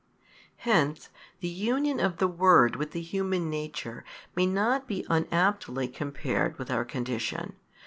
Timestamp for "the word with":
2.17-2.89